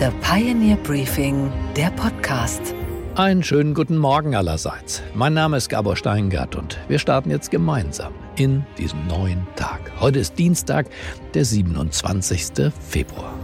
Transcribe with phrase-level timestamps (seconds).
[0.00, 2.72] The Pioneer Briefing, der Podcast.
[3.16, 5.02] Einen schönen guten Morgen allerseits.
[5.12, 9.90] Mein Name ist Gabor Steingart und wir starten jetzt gemeinsam in diesen neuen Tag.
[9.98, 10.86] Heute ist Dienstag,
[11.34, 12.72] der 27.
[12.88, 13.34] Februar.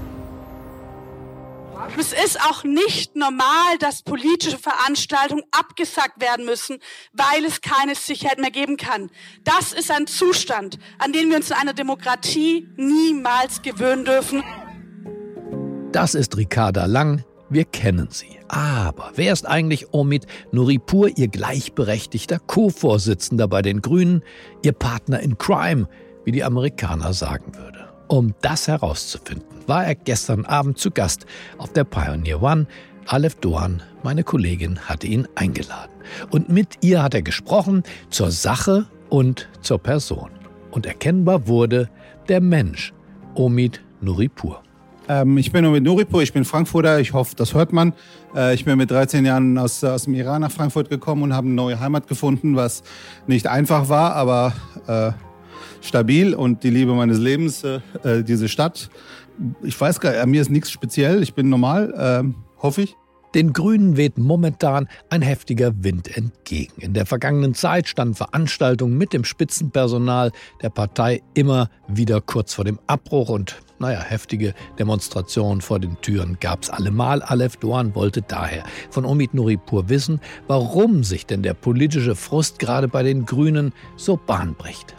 [1.98, 6.78] Es ist auch nicht normal, dass politische Veranstaltungen abgesagt werden müssen,
[7.12, 9.10] weil es keine Sicherheit mehr geben kann.
[9.42, 14.44] Das ist ein Zustand, an den wir uns in einer Demokratie niemals gewöhnen dürfen.
[15.94, 17.22] Das ist Ricarda Lang.
[17.48, 18.40] Wir kennen sie.
[18.48, 24.24] Aber wer ist eigentlich Omid Nuripur, ihr gleichberechtigter Co-Vorsitzender bei den Grünen,
[24.64, 25.86] ihr Partner in Crime,
[26.24, 27.86] wie die Amerikaner sagen würde?
[28.08, 31.26] Um das herauszufinden, war er gestern Abend zu Gast
[31.58, 32.66] auf der Pioneer One.
[33.06, 35.92] Aleph Doan, meine Kollegin, hatte ihn eingeladen.
[36.32, 40.30] Und mit ihr hat er gesprochen zur Sache und zur Person.
[40.72, 41.88] Und erkennbar wurde
[42.28, 42.92] der Mensch,
[43.36, 44.63] Omid Nuripur.
[45.08, 47.92] Ähm, ich bin mit Nuripur, ich bin Frankfurter, ich hoffe, das hört man.
[48.34, 51.46] Äh, ich bin mit 13 Jahren aus, aus dem Iran nach Frankfurt gekommen und habe
[51.46, 52.82] eine neue Heimat gefunden, was
[53.26, 54.54] nicht einfach war, aber
[54.86, 55.12] äh,
[55.82, 58.88] stabil und die Liebe meines Lebens, äh, äh diese Stadt.
[59.62, 62.96] Ich weiß gar nicht, mir ist nichts speziell, ich bin normal, ähm, hoffe ich.
[63.34, 66.80] Den Grünen weht momentan ein heftiger Wind entgegen.
[66.80, 70.30] In der vergangenen Zeit standen Veranstaltungen mit dem Spitzenpersonal
[70.62, 76.38] der Partei immer wieder kurz vor dem Abbruch und naja, heftige Demonstrationen vor den Türen
[76.40, 77.22] gab es allemal.
[77.22, 82.88] Aleph Doan wollte daher von Omid Nuripur wissen, warum sich denn der politische Frust gerade
[82.88, 84.94] bei den Grünen so Bahn bricht.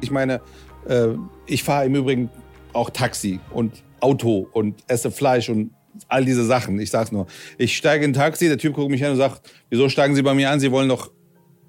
[0.00, 0.40] Ich meine,
[0.88, 1.08] äh,
[1.46, 2.30] ich fahre im Übrigen
[2.72, 5.70] auch Taxi und Auto und esse Fleisch und
[6.08, 6.78] all diese Sachen.
[6.80, 7.26] Ich sag's nur.
[7.58, 10.22] Ich steige in ein Taxi, der Typ guckt mich an und sagt, wieso steigen Sie
[10.22, 10.60] bei mir an?
[10.60, 11.10] Sie wollen doch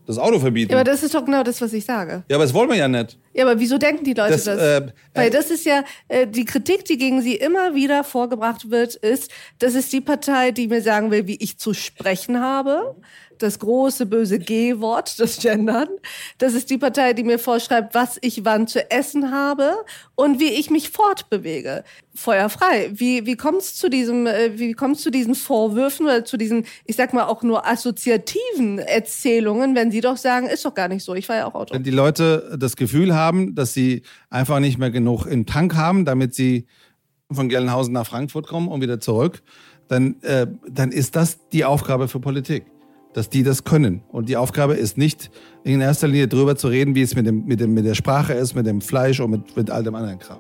[0.06, 0.72] das Auto verbieten.
[0.72, 2.24] Ja, aber das ist doch genau das, was ich sage.
[2.30, 3.18] Ja, aber das wollen wir ja nicht.
[3.36, 4.46] Ja, aber wieso denken die Leute das?
[4.46, 4.62] das?
[4.62, 8.96] Äh, Weil das ist ja äh, die Kritik, die gegen sie immer wieder vorgebracht wird,
[8.96, 12.96] ist, das ist die Partei, die mir sagen will, wie ich zu sprechen habe
[13.40, 15.88] das große böse G-Wort, das Gendern.
[16.38, 19.76] Das ist die Partei, die mir vorschreibt, was ich wann zu essen habe
[20.16, 21.84] und wie ich mich fortbewege.
[22.14, 22.92] Feuerfrei.
[22.94, 26.66] Wie, wie kommt es zu diesem, äh, wie kommt zu diesen Vorwürfen oder zu diesen,
[26.86, 31.04] ich sag mal auch nur assoziativen Erzählungen, wenn sie doch sagen, ist doch gar nicht
[31.04, 31.14] so.
[31.14, 31.74] Ich war ja auch Auto.
[31.74, 36.06] Wenn die Leute das Gefühl haben, dass sie einfach nicht mehr genug im Tank haben,
[36.06, 36.66] damit sie
[37.32, 39.42] von Gelnhausen nach Frankfurt kommen und wieder zurück,
[39.88, 42.66] dann, äh, dann ist das die Aufgabe für Politik
[43.16, 44.02] dass die das können.
[44.10, 45.32] Und die Aufgabe ist nicht
[45.64, 48.34] in erster Linie darüber zu reden, wie es mit, dem, mit, dem, mit der Sprache
[48.34, 50.40] ist, mit dem Fleisch und mit, mit all dem anderen Kram.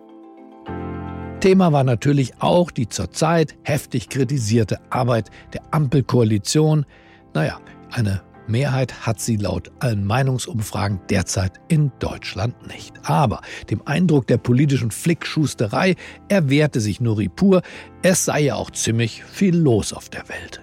[1.40, 6.85] Thema war natürlich auch die zurzeit heftig kritisierte Arbeit der Ampelkoalition.
[7.34, 7.59] Naja,
[7.91, 12.94] eine Mehrheit hat sie laut allen Meinungsumfragen derzeit in Deutschland nicht.
[13.04, 15.96] Aber dem Eindruck der politischen Flickschusterei
[16.28, 17.62] erwehrte sich Nuripur,
[18.02, 20.62] es sei ja auch ziemlich viel los auf der Welt.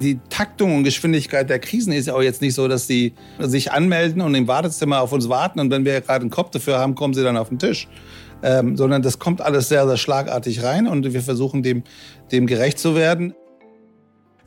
[0.00, 3.72] Die Taktung und Geschwindigkeit der Krisen ist ja auch jetzt nicht so, dass sie sich
[3.72, 6.94] anmelden und im Wartezimmer auf uns warten und wenn wir gerade einen Kopf dafür haben,
[6.94, 7.88] kommen sie dann auf den Tisch.
[8.40, 11.82] Ähm, sondern das kommt alles sehr, sehr schlagartig rein und wir versuchen dem,
[12.30, 13.34] dem gerecht zu werden.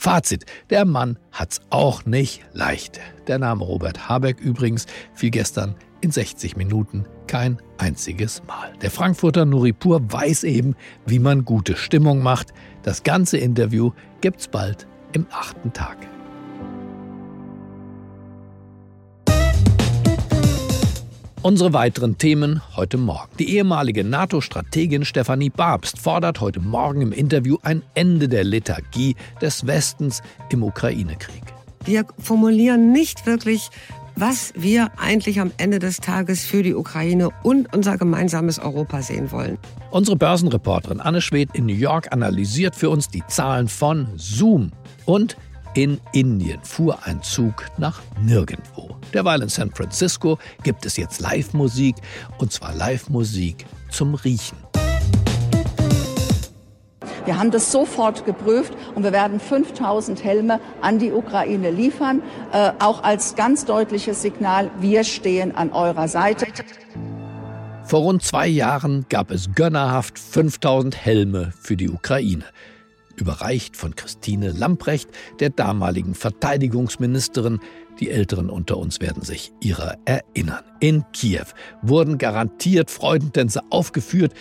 [0.01, 3.00] Fazit, der Mann hat's auch nicht leicht.
[3.28, 8.73] Der Name Robert Habeck übrigens fiel gestern in 60 Minuten kein einziges Mal.
[8.81, 10.75] Der Frankfurter Nuripur weiß eben,
[11.06, 12.47] wie man gute Stimmung macht.
[12.81, 13.91] Das ganze Interview
[14.22, 16.11] gibt's bald im achten Tag.
[21.44, 23.31] Unsere weiteren Themen heute Morgen.
[23.40, 29.66] Die ehemalige NATO-Strategin Stefanie Babst fordert heute Morgen im Interview ein Ende der Lethargie des
[29.66, 31.41] Westens im Ukraine-Krieg.
[31.84, 33.72] Wir formulieren nicht wirklich,
[34.16, 39.31] was wir eigentlich am Ende des Tages für die Ukraine und unser gemeinsames Europa sehen
[39.31, 39.57] wollen.
[39.90, 44.74] Unsere Börsenreporterin Anne Schwedt in New York analysiert für uns die Zahlen von Zoom
[45.06, 45.38] und
[45.74, 48.96] in Indien fuhr ein Zug nach nirgendwo.
[49.14, 51.96] Derweil in San Francisco gibt es jetzt Live-Musik
[52.38, 54.58] und zwar Live-Musik zum Riechen.
[57.26, 62.72] Wir haben das sofort geprüft und wir werden 5000 Helme an die Ukraine liefern, äh,
[62.80, 66.48] auch als ganz deutliches Signal, wir stehen an eurer Seite.
[67.84, 72.46] Vor rund zwei Jahren gab es gönnerhaft 5000 Helme für die Ukraine
[73.22, 75.10] überreicht von Christine Lamprecht,
[75.40, 77.60] der damaligen Verteidigungsministerin.
[78.00, 80.64] Die Älteren unter uns werden sich ihrer erinnern.
[80.80, 81.46] In Kiew
[81.82, 84.34] wurden garantiert Freudentänze aufgeführt,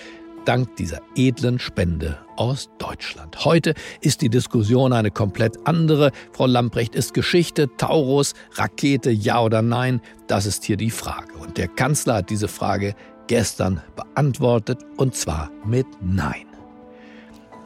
[0.45, 3.45] dank dieser edlen Spende aus Deutschland.
[3.45, 6.11] Heute ist die Diskussion eine komplett andere.
[6.33, 10.01] Frau Lamprecht ist Geschichte, Taurus, Rakete, ja oder nein?
[10.27, 11.35] Das ist hier die Frage.
[11.39, 12.95] Und der Kanzler hat diese Frage
[13.27, 16.50] gestern beantwortet, und zwar mit Nein.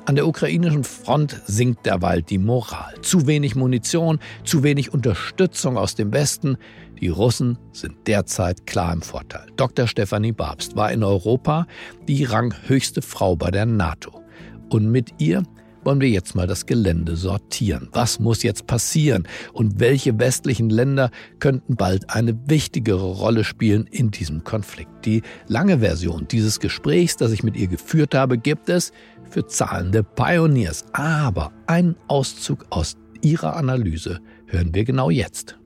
[0.07, 2.95] An der ukrainischen Front sinkt derweil die Moral.
[3.01, 6.59] Zu wenig Munition, zu wenig Unterstützung aus dem Westen.
[7.01, 9.47] Die Russen sind derzeit klar im Vorteil.
[9.57, 9.87] Dr.
[9.87, 11.67] Stefanie Babst war in Europa
[12.07, 14.21] die ranghöchste Frau bei der NATO.
[14.69, 15.43] Und mit ihr
[15.85, 17.89] wollen wir jetzt mal das Gelände sortieren.
[17.93, 24.11] Was muss jetzt passieren und welche westlichen Länder könnten bald eine wichtigere Rolle spielen in
[24.11, 24.91] diesem Konflikt?
[25.05, 28.93] Die lange Version dieses Gesprächs, das ich mit ihr geführt habe, gibt es
[29.35, 30.85] für zahlende Pioneers.
[30.93, 35.59] Aber einen Auszug aus ihrer Analyse hören wir genau jetzt.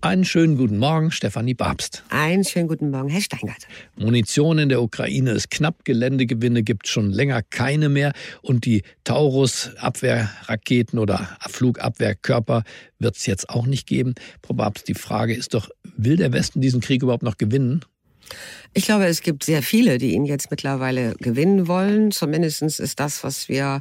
[0.00, 2.02] Einen schönen guten Morgen, Stefanie Babst.
[2.10, 3.68] Einen schönen guten Morgen, Herr Steingart.
[3.96, 8.12] Munition in der Ukraine ist knapp, Geländegewinne gibt es schon länger keine mehr
[8.42, 12.64] und die Taurus-Abwehrraketen oder Flugabwehrkörper
[12.98, 14.14] wird es jetzt auch nicht geben.
[14.44, 17.84] Frau Babst, die Frage ist doch, will der Westen diesen Krieg überhaupt noch gewinnen?
[18.74, 22.10] Ich glaube, es gibt sehr viele, die ihn jetzt mittlerweile gewinnen wollen.
[22.10, 23.80] Zumindest ist das, was wir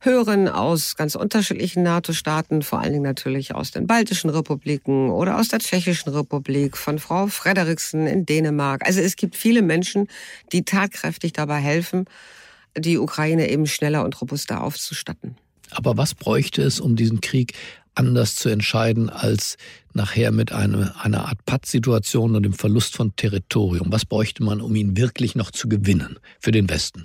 [0.00, 5.48] hören aus ganz unterschiedlichen NATO-Staaten, vor allen Dingen natürlich aus den baltischen Republiken oder aus
[5.48, 8.86] der Tschechischen Republik, von Frau Frederiksen in Dänemark.
[8.86, 10.06] Also es gibt viele Menschen,
[10.52, 12.04] die tatkräftig dabei helfen,
[12.76, 15.36] die Ukraine eben schneller und robuster aufzustatten.
[15.70, 17.54] Aber was bräuchte es, um diesen Krieg
[17.98, 19.56] anders zu entscheiden als
[19.92, 23.90] nachher mit einer, einer Art Pattsituation und dem Verlust von Territorium?
[23.90, 27.04] Was bräuchte man, um ihn wirklich noch zu gewinnen für den Westen?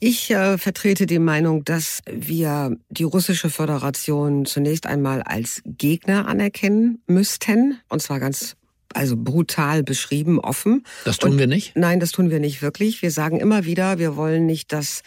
[0.00, 7.02] Ich äh, vertrete die Meinung, dass wir die russische Föderation zunächst einmal als Gegner anerkennen
[7.08, 8.54] müssten, und zwar ganz
[8.94, 10.84] also brutal beschrieben, offen.
[11.04, 11.76] Das tun und, wir nicht?
[11.76, 13.02] Nein, das tun wir nicht wirklich.
[13.02, 15.02] Wir sagen immer wieder, wir wollen nicht, dass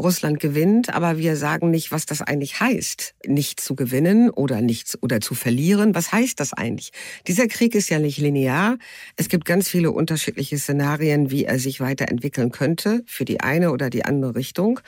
[0.00, 4.98] Russland gewinnt, aber wir sagen nicht, was das eigentlich heißt, nicht zu gewinnen oder nicht
[5.02, 5.94] oder zu verlieren.
[5.94, 6.90] Was heißt das eigentlich?
[7.26, 8.78] Dieser Krieg ist ja nicht linear.
[9.16, 13.90] Es gibt ganz viele unterschiedliche Szenarien, wie er sich weiterentwickeln könnte für die eine oder
[13.90, 14.80] die andere Richtung.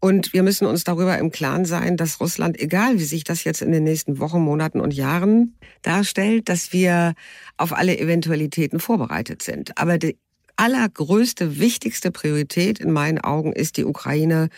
[0.00, 3.62] Und wir müssen uns darüber im Klaren sein, dass Russland, egal wie sich das jetzt
[3.62, 7.14] in den nächsten Wochen, Monaten und Jahren darstellt, dass wir
[7.56, 9.78] auf alle Eventualitäten vorbereitet sind.
[9.78, 10.18] Aber die
[10.56, 14.48] allergrößte, wichtigste Priorität in meinen Augen ist, die Ukraine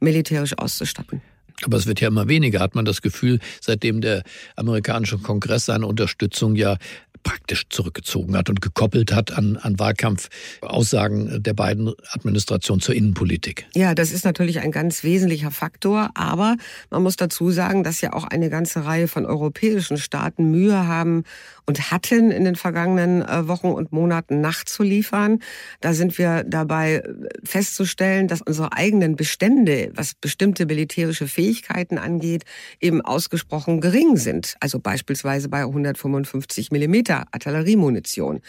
[0.00, 1.22] militärisch auszustatten.
[1.64, 4.22] Aber es wird ja immer weniger, hat man das Gefühl, seitdem der
[4.56, 6.76] amerikanische Kongress seine Unterstützung ja
[7.22, 13.66] praktisch zurückgezogen hat und gekoppelt hat an, an Wahlkampfaussagen der beiden Administrationen zur Innenpolitik.
[13.74, 16.56] Ja, das ist natürlich ein ganz wesentlicher Faktor, aber
[16.90, 21.24] man muss dazu sagen, dass ja auch eine ganze Reihe von europäischen Staaten Mühe haben
[21.66, 25.38] und hatten in den vergangenen äh, Wochen und Monaten nachzuliefern.
[25.80, 27.12] Da sind wir dabei äh,
[27.44, 32.44] festzustellen, dass unsere eigenen Bestände, was bestimmte militärische Fähigkeiten angeht,
[32.80, 34.56] eben ausgesprochen gering sind.
[34.60, 38.40] Also beispielsweise bei 155 Millimeter Liter Artilleriemunition.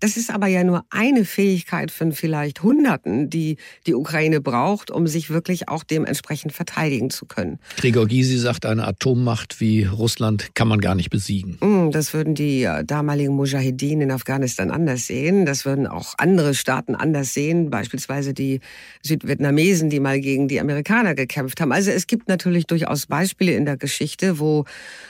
[0.00, 5.06] Das ist aber ja nur eine Fähigkeit von vielleicht Hunderten, die die Ukraine braucht, um
[5.06, 7.58] sich wirklich auch dementsprechend verteidigen zu können.
[7.76, 11.58] Gregor Gysi sagt, eine Atommacht wie Russland kann man gar nicht besiegen.
[11.60, 15.46] Mm, das würden die äh, damaligen Mujahedin in Afghanistan anders sehen.
[15.46, 18.60] Das würden auch andere Staaten anders sehen, beispielsweise die
[19.02, 21.72] Südvietnamesen, die mal gegen die Amerikaner gekämpft haben.
[21.72, 24.64] Also es gibt natürlich durchaus Beispiele in der Geschichte, wo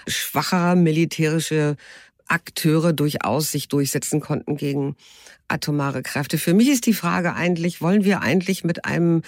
[0.07, 1.77] schwachere militärische
[2.33, 4.97] Akteure durchaus sich durchsetzen konnten gegen
[5.49, 6.39] atomare Kräfte.
[6.39, 9.23] Für mich ist die Frage eigentlich, wollen wir eigentlich mit einem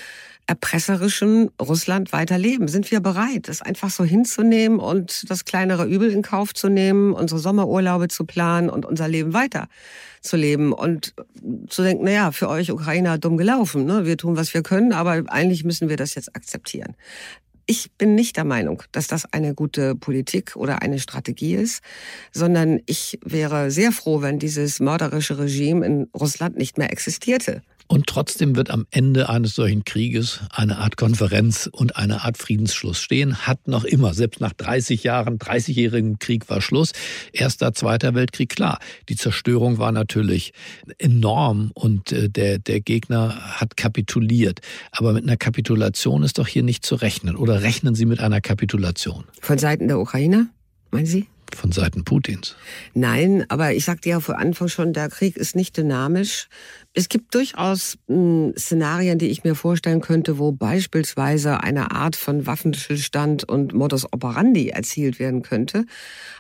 [0.47, 2.69] erpresserischen Russland weiterleben?
[2.69, 7.13] Sind wir bereit, das einfach so hinzunehmen und das kleinere Übel in Kauf zu nehmen,
[7.13, 9.69] unsere Sommerurlaube zu planen und unser Leben weiter
[10.21, 11.15] zu leben und
[11.69, 14.07] zu denken, naja, für euch Ukrainer dumm gelaufen, ne?
[14.07, 16.97] wir tun, was wir können, aber eigentlich müssen wir das jetzt akzeptieren.
[17.67, 21.83] Ich bin nicht der Meinung, dass das eine gute Politik oder eine Strategie ist,
[22.31, 27.63] sondern ich wäre sehr froh, wenn dieses mörderische Regime in Russland nicht mehr existierte.
[27.87, 33.01] Und trotzdem wird am Ende eines solchen Krieges eine Art Konferenz und eine Art Friedensschluss
[33.01, 33.47] stehen.
[33.47, 36.93] Hat noch immer, selbst nach 30 Jahren, 30-jährigem Krieg war Schluss.
[37.33, 38.79] Erster, Zweiter Weltkrieg, klar.
[39.09, 40.53] Die Zerstörung war natürlich
[40.99, 44.61] enorm und äh, der, der Gegner hat kapituliert.
[44.91, 47.37] Aber mit einer Kapitulation ist doch hier nicht zu rechnen.
[47.37, 49.25] Oder rechnen Sie mit einer Kapitulation?
[49.41, 50.49] Von Seiten der Ukraine,
[50.91, 51.27] meinen Sie?
[51.57, 52.57] Von Seiten Putins.
[52.95, 56.49] Nein, aber ich sagte ja vor Anfang schon, der Krieg ist nicht dynamisch.
[56.93, 62.47] Es gibt durchaus hm, Szenarien, die ich mir vorstellen könnte, wo beispielsweise eine Art von
[62.47, 65.87] Waffenstillstand und Modus operandi erzielt werden könnte.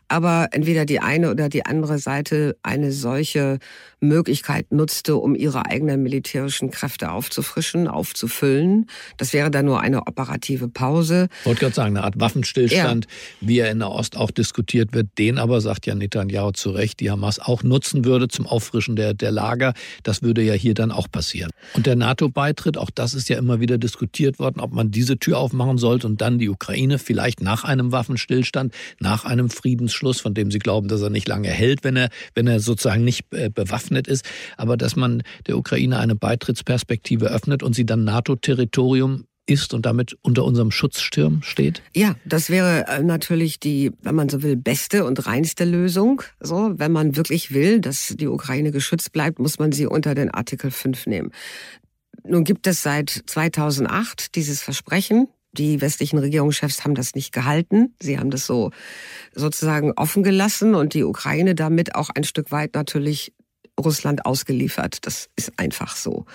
[0.09, 3.59] Aber entweder die eine oder die andere Seite eine solche
[4.01, 8.87] Möglichkeit nutzte, um ihre eigenen militärischen Kräfte aufzufrischen, aufzufüllen.
[9.17, 11.29] Das wäre dann nur eine operative Pause.
[11.41, 13.49] Ich wollte gerade sagen, eine Art Waffenstillstand, ja.
[13.49, 15.04] wie er in der Ost auch diskutiert wird.
[15.19, 19.15] Den aber, sagt ja Netanyahu zu Recht, die Hamas auch nutzen würde zum Auffrischen der,
[19.15, 19.75] der Lager.
[20.03, 21.51] Das würde ja hier dann auch passieren.
[21.75, 25.39] Und der NATO-Beitritt, auch das ist ja immer wieder diskutiert worden, ob man diese Tür
[25.39, 30.51] aufmachen sollte und dann die Ukraine vielleicht nach einem Waffenstillstand, nach einem Friedensschluss, von dem
[30.51, 34.09] sie glauben, dass er nicht lange hält, wenn er, wenn er sozusagen nicht äh, bewaffnet
[34.09, 34.25] ist,
[34.57, 40.17] aber dass man der Ukraine eine Beitrittsperspektive öffnet und sie dann NATO-Territorium ist und damit
[40.23, 41.83] unter unserem Schutzsturm steht?
[41.95, 46.23] Ja, das wäre äh, natürlich die, wenn man so will, beste und reinste Lösung.
[46.41, 50.31] So, wenn man wirklich will, dass die Ukraine geschützt bleibt, muss man sie unter den
[50.31, 51.31] Artikel 5 nehmen.
[52.27, 55.29] Nun gibt es seit 2008 dieses Versprechen.
[55.53, 57.95] Die westlichen Regierungschefs haben das nicht gehalten.
[58.01, 58.71] Sie haben das so
[59.35, 63.33] sozusagen offen gelassen und die Ukraine damit auch ein Stück weit natürlich
[63.79, 64.99] Russland ausgeliefert.
[65.03, 66.27] Das ist einfach so.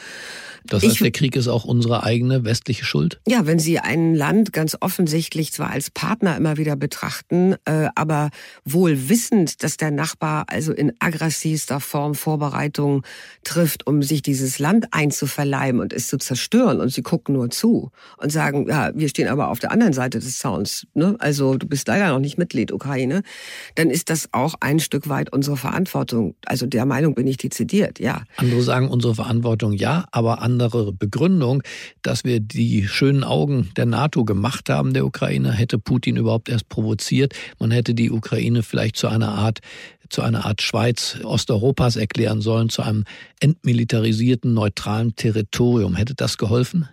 [0.65, 3.19] Das heißt, ich, der Krieg ist auch unsere eigene westliche Schuld?
[3.27, 8.29] Ja, wenn Sie ein Land ganz offensichtlich zwar als Partner immer wieder betrachten, äh, aber
[8.65, 13.03] wohl wissend, dass der Nachbar also in aggressivster Form Vorbereitungen
[13.43, 17.91] trifft, um sich dieses Land einzuverleiben und es zu zerstören und Sie gucken nur zu
[18.17, 21.15] und sagen, ja, wir stehen aber auf der anderen Seite des Zauns, ne?
[21.19, 23.23] also du bist leider noch nicht Mitglied Ukraine,
[23.75, 26.35] dann ist das auch ein Stück weit unsere Verantwortung.
[26.45, 28.23] Also der Meinung bin ich dezidiert, ja.
[28.37, 31.63] Andere sagen unsere Verantwortung ja, aber andere Begründung,
[32.01, 36.69] dass wir die schönen Augen der NATO gemacht haben, der Ukraine, hätte Putin überhaupt erst
[36.69, 37.33] provoziert.
[37.59, 39.59] Man hätte die Ukraine vielleicht zu einer Art
[40.09, 43.03] zu einer Art Schweiz Osteuropas erklären sollen, zu einem
[43.39, 45.95] entmilitarisierten, neutralen Territorium.
[45.95, 46.89] Hätte das geholfen?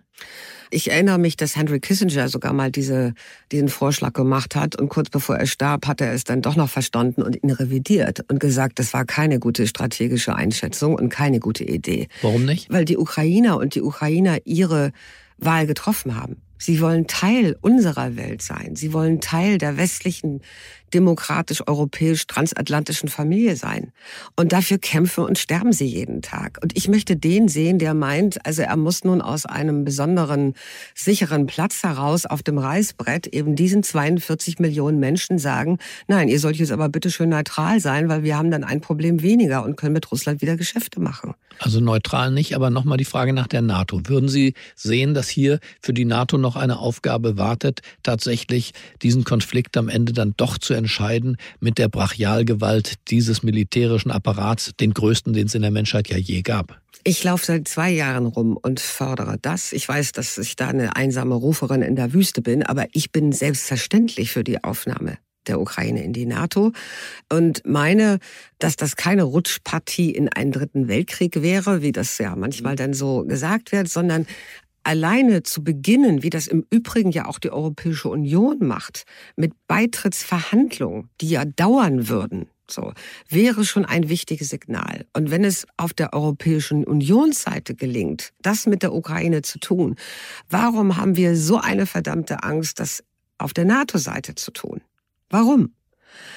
[0.71, 3.15] Ich erinnere mich, dass Henry Kissinger sogar mal diese,
[3.53, 6.69] diesen Vorschlag gemacht hat und kurz bevor er starb, hat er es dann doch noch
[6.69, 11.65] verstanden und ihn revidiert und gesagt, das war keine gute strategische Einschätzung und keine gute
[11.65, 12.09] Idee.
[12.23, 12.71] Warum nicht?
[12.71, 14.93] Weil die Ukrainer und die Ukrainer ihre
[15.39, 16.43] Wahl getroffen haben.
[16.59, 18.77] Sie wollen Teil unserer Welt sein.
[18.77, 20.41] Sie wollen Teil der westlichen
[20.95, 23.93] demokratisch-europäisch-transatlantischen Familie sein.
[24.37, 26.59] Und dafür kämpfen und sterben sie jeden Tag.
[26.63, 30.55] Und ich möchte den sehen, der meint, also er muss nun aus einem besonderen,
[30.95, 35.79] sicheren Platz heraus auf dem Reißbrett eben diesen 42 Millionen Menschen sagen,
[36.09, 39.23] nein, ihr sollt jetzt aber bitte schön neutral sein, weil wir haben dann ein Problem
[39.23, 41.35] weniger und können mit Russland wieder Geschäfte machen.
[41.59, 44.01] Also neutral nicht, aber nochmal die Frage nach der NATO.
[44.05, 49.77] Würden Sie sehen, dass hier für die NATO noch eine Aufgabe wartet, tatsächlich diesen Konflikt
[49.77, 55.47] am Ende dann doch zu entscheiden mit der Brachialgewalt dieses militärischen Apparats, den größten, den
[55.47, 56.81] es in der Menschheit ja je gab.
[57.05, 59.73] Ich laufe seit zwei Jahren rum und fordere das.
[59.73, 63.33] Ich weiß, dass ich da eine einsame Ruferin in der Wüste bin, aber ich bin
[63.33, 66.73] selbstverständlich für die Aufnahme der Ukraine in die NATO
[67.33, 68.19] und meine,
[68.59, 73.25] dass das keine Rutschpartie in einen dritten Weltkrieg wäre, wie das ja manchmal dann so
[73.25, 74.27] gesagt wird, sondern
[74.87, 81.11] alleine zu beginnen, wie das im Übrigen ja auch die Europäische Union macht, mit Beitrittsverhandlungen,
[81.21, 82.93] die ja dauern würden, so,
[83.29, 85.07] wäre schon ein wichtiges Signal.
[85.13, 89.97] Und wenn es auf der Europäischen Unionsseite gelingt, das mit der Ukraine zu tun,
[90.51, 93.03] warum haben wir so eine verdammte Angst, das
[93.39, 94.81] auf der NATO-Seite zu tun?
[95.31, 95.73] Warum?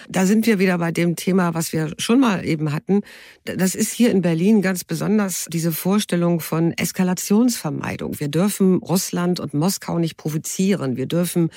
[0.08, 3.02] Da sind wir wieder bei dem Thema, was wir schon mal eben hatten.
[3.46, 8.20] Das ist hier in Berlin ganz besonders diese Vorstellung von Eskalationsvermeidung.
[8.20, 10.98] Wir dürfen Russland und Moskau nicht provozieren.
[10.98, 11.50] Wir dürfen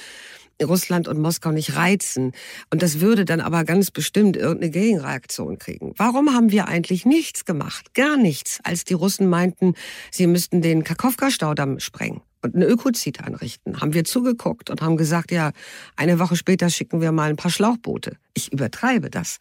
[0.63, 2.33] Russland und Moskau nicht reizen.
[2.71, 5.93] Und das würde dann aber ganz bestimmt irgendeine Gegenreaktion kriegen.
[5.97, 7.95] Warum haben wir eigentlich nichts gemacht?
[7.95, 9.75] Gar nichts, als die Russen meinten,
[10.11, 13.81] sie müssten den Kakowka-Staudamm sprengen und eine Ökozid anrichten.
[13.81, 15.53] Haben wir zugeguckt und haben gesagt, ja,
[15.97, 18.17] eine Woche später schicken wir mal ein paar Schlauchboote.
[18.35, 19.39] Ich übertreibe das.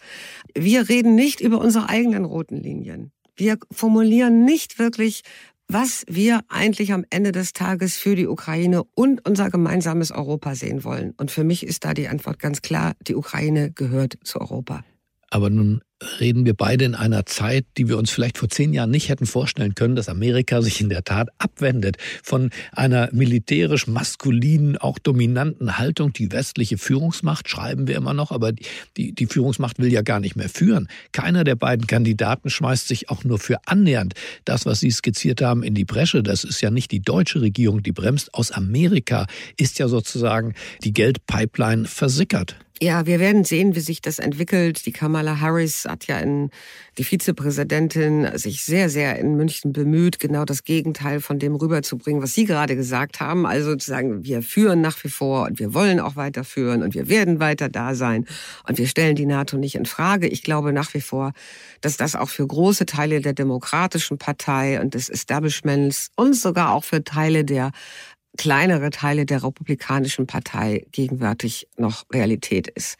[0.55, 3.11] Wir reden nicht über unsere eigenen roten Linien.
[3.35, 5.23] Wir formulieren nicht wirklich,
[5.67, 10.83] was wir eigentlich am Ende des Tages für die Ukraine und unser gemeinsames Europa sehen
[10.83, 11.13] wollen.
[11.17, 14.83] Und für mich ist da die Antwort ganz klar, die Ukraine gehört zu Europa.
[15.31, 15.81] Aber nun
[16.19, 19.25] reden wir beide in einer Zeit, die wir uns vielleicht vor zehn Jahren nicht hätten
[19.25, 25.77] vorstellen können, dass Amerika sich in der Tat abwendet von einer militärisch maskulinen, auch dominanten
[25.77, 26.11] Haltung.
[26.11, 28.51] Die westliche Führungsmacht schreiben wir immer noch, aber
[28.97, 30.89] die, die Führungsmacht will ja gar nicht mehr führen.
[31.13, 35.63] Keiner der beiden Kandidaten schmeißt sich auch nur für annähernd das, was Sie skizziert haben,
[35.63, 36.23] in die Bresche.
[36.23, 38.33] Das ist ja nicht die deutsche Regierung, die bremst.
[38.33, 42.57] Aus Amerika ist ja sozusagen die Geldpipeline versickert.
[42.83, 44.87] Ja, wir werden sehen, wie sich das entwickelt.
[44.87, 46.49] Die Kamala Harris hat ja in
[46.97, 52.33] die Vizepräsidentin sich sehr, sehr in München bemüht, genau das Gegenteil von dem rüberzubringen, was
[52.33, 53.45] Sie gerade gesagt haben.
[53.45, 57.07] Also zu sagen, wir führen nach wie vor und wir wollen auch weiterführen und wir
[57.07, 58.25] werden weiter da sein
[58.67, 60.27] und wir stellen die NATO nicht in Frage.
[60.27, 61.33] Ich glaube nach wie vor,
[61.81, 66.83] dass das auch für große Teile der Demokratischen Partei und des Establishments und sogar auch
[66.83, 67.73] für Teile der
[68.37, 72.97] kleinere Teile der Republikanischen Partei gegenwärtig noch Realität ist.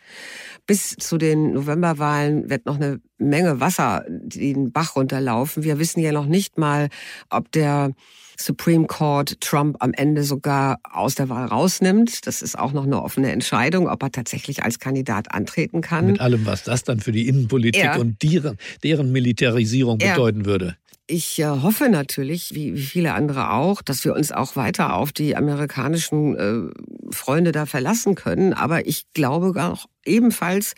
[0.68, 5.64] Bis zu den Novemberwahlen wird noch eine Menge Wasser den Bach runterlaufen.
[5.64, 6.90] Wir wissen ja noch nicht mal,
[7.30, 7.92] ob der
[8.38, 12.26] Supreme Court Trump am Ende sogar aus der Wahl rausnimmt.
[12.26, 16.08] Das ist auch noch eine offene Entscheidung, ob er tatsächlich als Kandidat antreten kann.
[16.08, 17.98] Mit allem, was das dann für die Innenpolitik ja.
[17.98, 20.14] und deren, deren Militarisierung ja.
[20.14, 20.76] bedeuten würde.
[21.12, 25.36] Ich äh, hoffe natürlich, wie, viele andere auch, dass wir uns auch weiter auf die
[25.36, 28.54] amerikanischen äh, Freunde da verlassen können.
[28.54, 30.74] Aber ich glaube auch ebenfalls,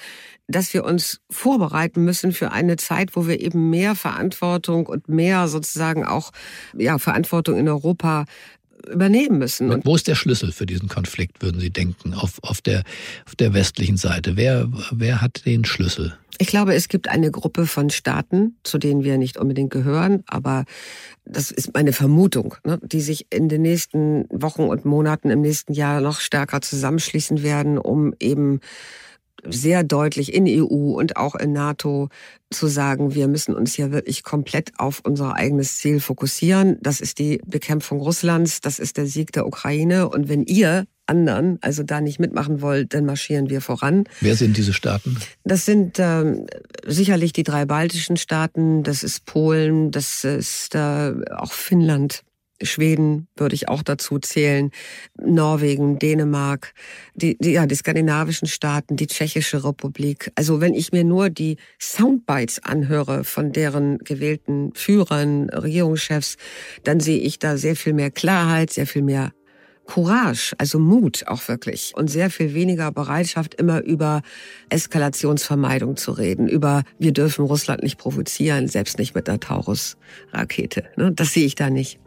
[0.48, 5.48] dass wir uns vorbereiten müssen für eine Zeit, wo wir eben mehr Verantwortung und mehr
[5.48, 6.32] sozusagen auch
[6.76, 8.26] ja, Verantwortung in Europa
[8.92, 9.72] übernehmen müssen.
[9.72, 12.84] Und wo ist der Schlüssel für diesen Konflikt, würden Sie denken, auf, auf, der,
[13.26, 14.36] auf der westlichen Seite?
[14.36, 16.18] Wer, wer hat den Schlüssel?
[16.40, 20.66] Ich glaube, es gibt eine Gruppe von Staaten, zu denen wir nicht unbedingt gehören, aber
[21.26, 25.74] das ist meine Vermutung, ne, die sich in den nächsten Wochen und Monaten im nächsten
[25.74, 28.62] Jahr noch stärker zusammenschließen werden, um eben
[29.46, 32.10] sehr deutlich in EU und auch in NATO
[32.50, 36.78] zu sagen, wir müssen uns hier wirklich komplett auf unser eigenes Ziel fokussieren.
[36.82, 40.08] Das ist die Bekämpfung Russlands, das ist der Sieg der Ukraine.
[40.10, 44.06] Und wenn ihr anderen also da nicht mitmachen wollt, dann marschieren wir voran.
[44.22, 45.18] Wer sind diese Staaten?
[45.44, 46.46] Das sind ähm,
[46.86, 52.24] sicherlich die drei baltischen Staaten, das ist Polen, das ist äh, auch Finnland.
[52.66, 54.72] Schweden würde ich auch dazu zählen,
[55.18, 56.74] Norwegen, Dänemark,
[57.16, 60.32] die, die, ja, die skandinavischen Staaten, die Tschechische Republik.
[60.36, 66.38] Also wenn ich mir nur die Soundbites anhöre von deren gewählten Führern, Regierungschefs,
[66.84, 69.32] dann sehe ich da sehr viel mehr Klarheit, sehr viel mehr
[69.86, 74.22] Courage, also Mut auch wirklich und sehr viel weniger Bereitschaft, immer über
[74.70, 80.86] Eskalationsvermeidung zu reden, über wir dürfen Russland nicht provozieren, selbst nicht mit einer Taurus-Rakete.
[80.96, 81.12] Ne?
[81.12, 82.00] Das sehe ich da nicht.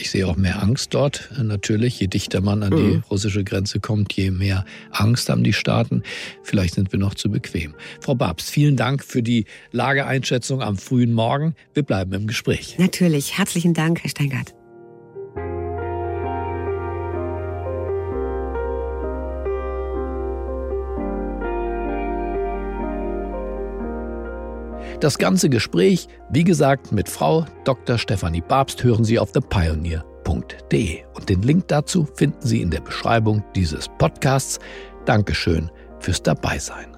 [0.00, 2.00] Ich sehe auch mehr Angst dort, natürlich.
[2.00, 3.04] Je dichter man an die mhm.
[3.10, 6.02] russische Grenze kommt, je mehr Angst haben die Staaten.
[6.42, 7.74] Vielleicht sind wir noch zu bequem.
[8.00, 11.54] Frau Babs, vielen Dank für die Lageeinschätzung am frühen Morgen.
[11.74, 12.76] Wir bleiben im Gespräch.
[12.78, 13.36] Natürlich.
[13.36, 14.54] Herzlichen Dank, Herr Steingart.
[25.00, 27.96] Das ganze Gespräch, wie gesagt, mit Frau Dr.
[27.96, 30.98] Stefanie Babst hören Sie auf thepioneer.de.
[31.14, 34.58] Und den Link dazu finden Sie in der Beschreibung dieses Podcasts.
[35.06, 36.94] Dankeschön fürs Dabeisein.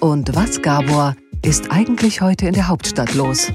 [0.00, 3.52] Und was, Gabor, ist eigentlich heute in der Hauptstadt los?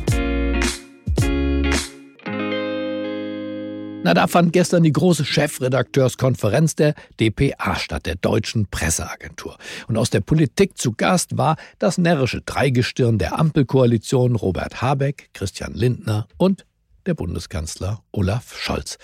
[4.06, 9.58] Na, da fand gestern die große Chefredakteurskonferenz der DPA statt, der Deutschen Presseagentur.
[9.88, 15.74] Und aus der Politik zu Gast war das närrische Dreigestirn der Ampelkoalition Robert Habeck, Christian
[15.74, 16.66] Lindner und
[17.06, 18.98] der Bundeskanzler Olaf Scholz.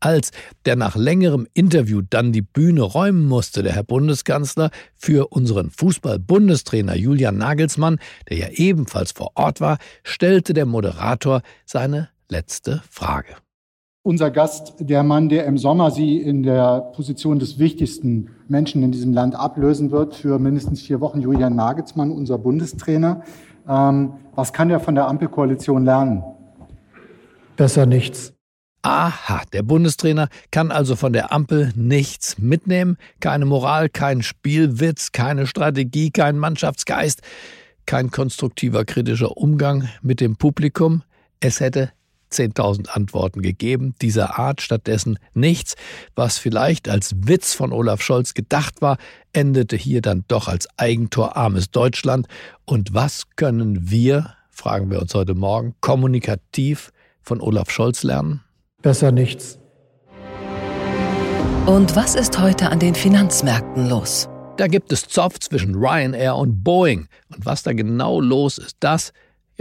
[0.00, 0.32] Als
[0.66, 6.94] der nach längerem Interview dann die Bühne räumen musste, der Herr Bundeskanzler, für unseren Fußball-Bundestrainer
[6.94, 13.34] Julian Nagelsmann, der ja ebenfalls vor Ort war, stellte der Moderator seine letzte Frage
[14.02, 18.92] unser Gast, der Mann, der im Sommer Sie in der Position des wichtigsten Menschen in
[18.92, 23.22] diesem Land ablösen wird, für mindestens vier Wochen, Julian Nagelsmann, unser Bundestrainer.
[23.68, 26.24] Ähm, was kann er von der Ampelkoalition lernen?
[27.56, 28.32] Besser nichts.
[28.84, 32.96] Aha, der Bundestrainer kann also von der Ampel nichts mitnehmen.
[33.20, 37.22] Keine Moral, kein Spielwitz, keine Strategie, kein Mannschaftsgeist,
[37.86, 41.04] kein konstruktiver kritischer Umgang mit dem Publikum.
[41.38, 41.92] Es hätte
[42.32, 45.74] 10.000 Antworten gegeben, dieser Art stattdessen nichts,
[46.14, 48.96] was vielleicht als Witz von Olaf Scholz gedacht war,
[49.32, 52.26] endete hier dann doch als Eigentor armes Deutschland.
[52.64, 58.42] Und was können wir, fragen wir uns heute Morgen, kommunikativ von Olaf Scholz lernen?
[58.82, 59.58] Besser nichts.
[61.66, 64.28] Und was ist heute an den Finanzmärkten los?
[64.56, 67.06] Da gibt es Zoff zwischen Ryanair und Boeing.
[67.34, 69.12] Und was da genau los ist, das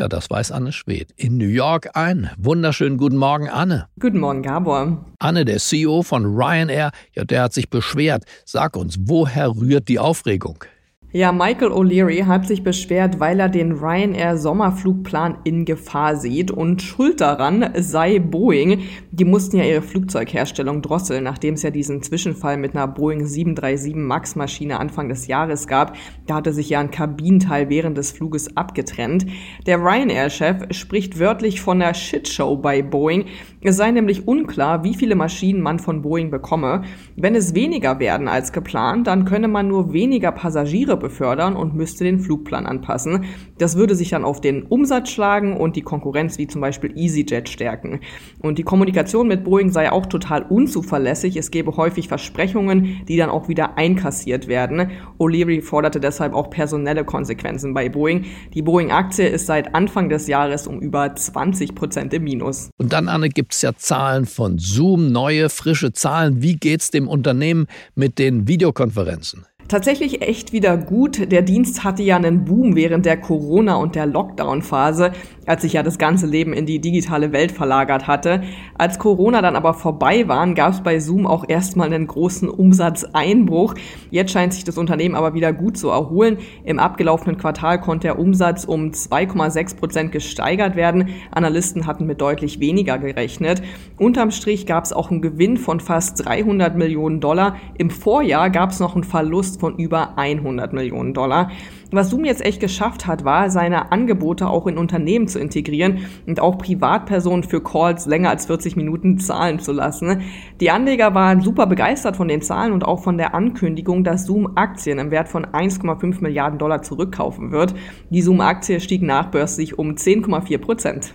[0.01, 1.11] ja, das weiß Anne Schwedt.
[1.15, 2.31] In New York ein.
[2.35, 3.87] Wunderschönen guten Morgen, Anne.
[3.99, 5.05] Guten Morgen, Gabor.
[5.19, 8.23] Anne, der CEO von Ryanair, ja, der hat sich beschwert.
[8.43, 10.65] Sag uns, woher rührt die Aufregung?
[11.13, 16.82] Ja, Michael O'Leary hat sich beschwert, weil er den Ryanair Sommerflugplan in Gefahr sieht und
[16.82, 18.84] schuld daran sei Boeing.
[19.12, 23.93] Die mussten ja ihre Flugzeugherstellung drosseln, nachdem es ja diesen Zwischenfall mit einer Boeing 737
[23.93, 25.97] MAX Maschine Anfang des Jahres gab.
[26.28, 29.26] Da hatte sich ja ein Kabinenteil während des Fluges abgetrennt.
[29.67, 33.26] Der Ryanair-Chef spricht wörtlich von einer Shitshow bei Boeing.
[33.62, 36.84] Es sei nämlich unklar, wie viele Maschinen man von Boeing bekomme.
[37.17, 42.05] Wenn es weniger werden als geplant, dann könne man nur weniger Passagiere befördern und müsste
[42.05, 43.25] den Flugplan anpassen.
[43.57, 47.49] Das würde sich dann auf den Umsatz schlagen und die Konkurrenz wie zum Beispiel EasyJet
[47.49, 47.99] stärken.
[48.39, 51.35] Und die Kommunikation mit Boeing sei auch total unzuverlässig.
[51.35, 54.91] Es gebe häufig Versprechungen, die dann auch wieder einkassiert werden.
[55.19, 58.25] O'Leary forderte deshalb auch personelle Konsequenzen bei Boeing.
[58.53, 62.69] Die Boeing-Aktie ist seit Anfang des Jahres um über 20 Prozent im Minus.
[62.77, 66.41] Und dann, Anne, gibt es ja Zahlen von Zoom, neue, frische Zahlen.
[66.41, 69.45] Wie geht es dem Unternehmen mit den Videokonferenzen?
[69.71, 71.31] Tatsächlich echt wieder gut.
[71.31, 75.12] Der Dienst hatte ja einen Boom während der Corona- und der Lockdown-Phase,
[75.45, 78.41] als sich ja das ganze Leben in die digitale Welt verlagert hatte.
[78.77, 83.73] Als Corona dann aber vorbei waren, gab es bei Zoom auch erstmal einen großen Umsatzeinbruch.
[84.12, 86.38] Jetzt scheint sich das Unternehmen aber wieder gut zu erholen.
[86.63, 91.10] Im abgelaufenen Quartal konnte der Umsatz um 2,6 Prozent gesteigert werden.
[91.32, 93.62] Analysten hatten mit deutlich weniger gerechnet.
[93.97, 97.56] Unterm Strich gab es auch einen Gewinn von fast 300 Millionen Dollar.
[97.77, 101.51] Im Vorjahr gab es noch einen Verlust von über 100 Millionen Dollar.
[101.93, 106.39] Was Zoom jetzt echt geschafft hat, war, seine Angebote auch in Unternehmen zu integrieren und
[106.39, 110.21] auch Privatpersonen für Calls länger als 40 Minuten zahlen zu lassen.
[110.62, 114.54] Die Anleger waren super begeistert von den Zahlen und auch von der Ankündigung, dass Zoom
[114.56, 117.75] Aktien im Wert von 1,5 Milliarden Dollar zurückkaufen wird.
[118.10, 121.13] Die Zoom-Aktie stieg nachbörslich um 10,4 Prozent.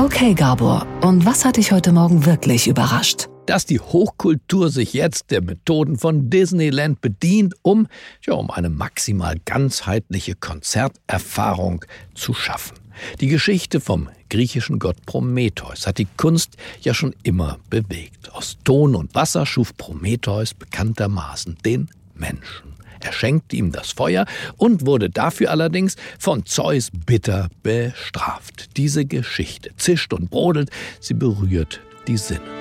[0.00, 3.28] Okay, Gabor, und was hat dich heute Morgen wirklich überrascht?
[3.50, 7.88] Dass die Hochkultur sich jetzt der Methoden von Disneyland bedient, um,
[8.24, 11.84] ja, um eine maximal ganzheitliche Konzerterfahrung
[12.14, 12.78] zu schaffen.
[13.20, 18.32] Die Geschichte vom griechischen Gott Prometheus hat die Kunst ja schon immer bewegt.
[18.32, 22.74] Aus Ton und Wasser schuf Prometheus bekanntermaßen den Menschen.
[23.00, 24.26] Er schenkte ihm das Feuer
[24.58, 28.76] und wurde dafür allerdings von Zeus bitter bestraft.
[28.76, 32.59] Diese Geschichte zischt und brodelt, sie berührt die Sinne.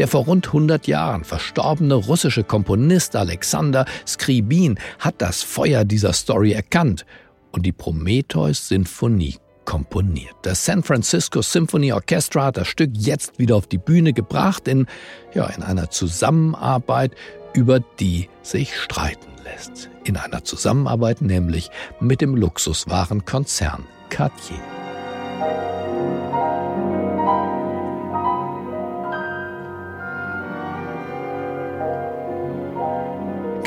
[0.00, 6.52] Der vor rund 100 Jahren verstorbene russische Komponist Alexander Skribin hat das Feuer dieser Story
[6.52, 7.04] erkannt
[7.52, 9.36] und die Prometheus-Sinfonie
[9.66, 10.34] komponiert.
[10.40, 14.86] Das San Francisco Symphony Orchestra hat das Stück jetzt wieder auf die Bühne gebracht in,
[15.34, 17.14] ja, in einer Zusammenarbeit,
[17.52, 19.90] über die sich streiten lässt.
[20.04, 24.60] In einer Zusammenarbeit nämlich mit dem Luxuswarenkonzern Cartier.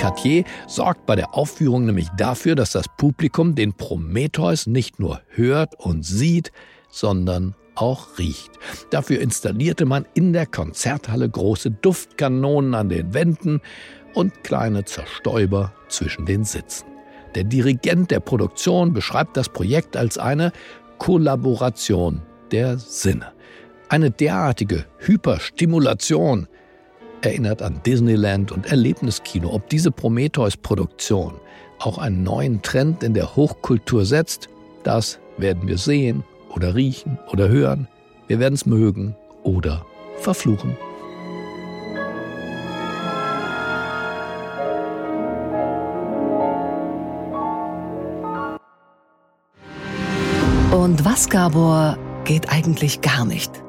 [0.04, 5.80] Cartier sorgt bei der Aufführung nämlich dafür, dass das Publikum den Prometheus nicht nur hört
[5.80, 6.52] und sieht,
[6.90, 8.52] sondern auch riecht.
[8.90, 13.62] Dafür installierte man in der Konzerthalle große Duftkanonen an den Wänden
[14.14, 16.86] und kleine Zerstäuber zwischen den Sitzen.
[17.36, 20.52] Der Dirigent der Produktion beschreibt das Projekt als eine
[20.98, 23.32] Kollaboration der Sinne.
[23.88, 26.50] Eine derartige Hyperstimulation
[27.24, 29.52] erinnert an Disneyland und Erlebniskino.
[29.54, 31.34] Ob diese Prometheus-Produktion
[31.80, 34.50] auch einen neuen Trend in der Hochkultur setzt,
[34.84, 37.88] das werden wir sehen oder riechen oder hören.
[38.28, 39.86] Wir werden es mögen oder
[40.20, 40.78] verfluchen.
[50.72, 53.63] Und was, Gabor, geht eigentlich gar nicht?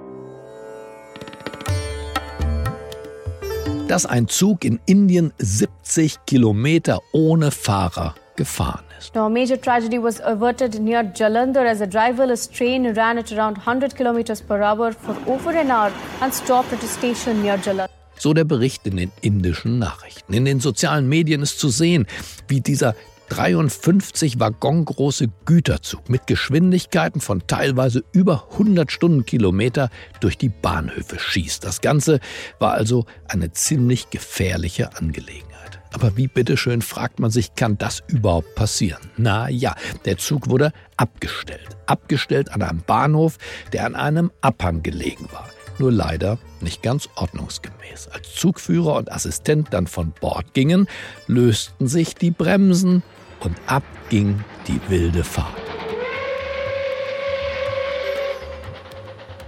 [3.88, 9.14] Dass ein Zug in Indien 70 Kilometer ohne Fahrer gefahren ist.
[9.14, 13.58] Now, a major tragedy was averted near Jalandhar as a driverless train ran at around
[13.58, 17.90] 100 kilometers per hour for over an hour and stopped at a station near Jalandhar.
[18.16, 20.32] So der Bericht in den indischen Nachrichten.
[20.32, 22.06] In den sozialen Medien ist zu sehen,
[22.48, 22.94] wie dieser
[23.28, 31.64] 53 waggongroße Güterzug mit Geschwindigkeiten von teilweise über 100 Stundenkilometer durch die Bahnhöfe schießt.
[31.64, 32.20] Das Ganze
[32.58, 35.80] war also eine ziemlich gefährliche Angelegenheit.
[35.92, 39.00] Aber wie bitteschön, fragt man sich, kann das überhaupt passieren?
[39.16, 41.76] Na ja, der Zug wurde abgestellt.
[41.86, 43.38] Abgestellt an einem Bahnhof,
[43.72, 45.48] der an einem Abhang gelegen war.
[45.78, 48.08] Nur leider nicht ganz ordnungsgemäß.
[48.08, 50.88] Als Zugführer und Assistent dann von Bord gingen,
[51.26, 53.02] lösten sich die Bremsen
[53.44, 55.54] und ab ging die wilde Fahrt.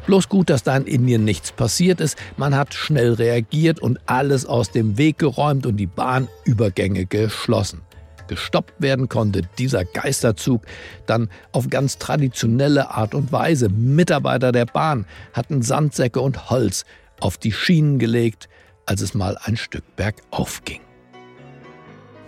[0.07, 2.17] Bloß gut, dass da in Indien nichts passiert ist.
[2.37, 7.83] Man hat schnell reagiert und alles aus dem Weg geräumt und die Bahnübergänge geschlossen.
[8.29, 10.63] Gestoppt werden konnte dieser Geisterzug
[11.07, 13.69] dann auf ganz traditionelle Art und Weise.
[13.69, 16.85] Mitarbeiter der Bahn hatten Sandsäcke und Holz
[17.21, 18.49] auf die Schienen gelegt,
[18.85, 20.86] als es mal ein Stück bergauf ging.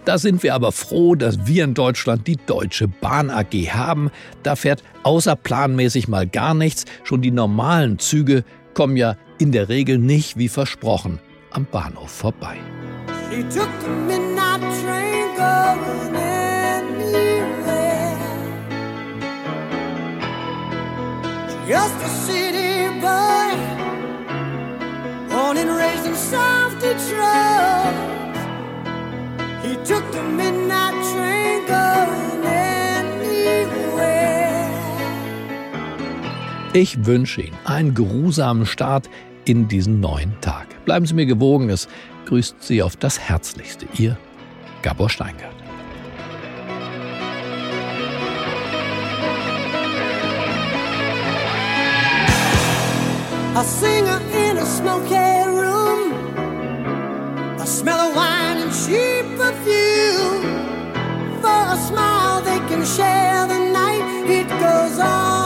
[0.09, 4.11] Da sind wir aber froh, dass wir in Deutschland die Deutsche Bahn AG haben.
[4.43, 6.87] Da fährt außerplanmäßig mal gar nichts.
[7.05, 8.43] Schon die normalen Züge
[8.73, 11.19] kommen ja in der Regel nicht wie versprochen
[11.51, 12.57] am Bahnhof vorbei.
[21.69, 23.53] Just a city boy,
[25.29, 28.08] born and raised in South Detroit.
[36.75, 39.11] Ich wünsche Ihnen einen geruhsamen Start
[39.45, 40.67] in diesen neuen Tag.
[40.85, 41.89] Bleiben Sie mir gewogen, es
[42.27, 43.87] grüßt Sie auf das Herzlichste.
[43.97, 44.17] Ihr
[44.83, 45.55] Gabor Steingart.
[53.57, 55.17] A singer in a smoky
[55.49, 56.13] room.
[57.59, 58.28] A smell of wine.
[58.89, 60.17] cheap a few
[61.43, 64.03] for a smile they can share the night.
[64.27, 65.38] It goes on.